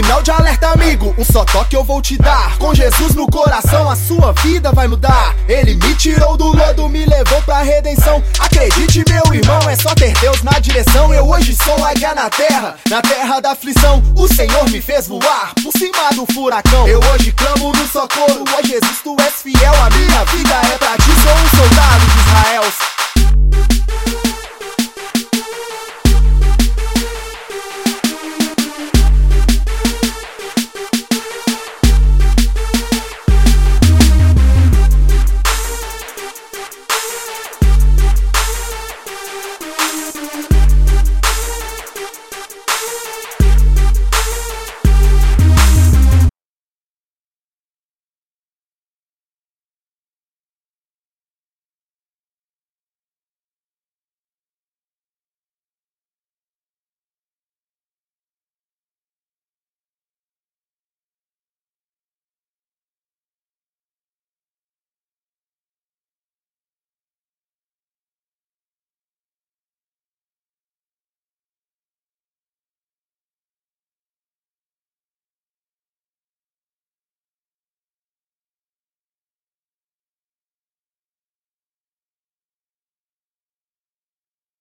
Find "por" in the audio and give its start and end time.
15.62-15.70